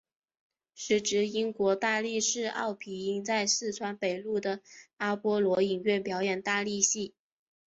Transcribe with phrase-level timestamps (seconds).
[0.73, 4.61] 时值英国大力士奥皮音在四川北路的
[4.97, 7.13] 阿波罗影院表演大力戏。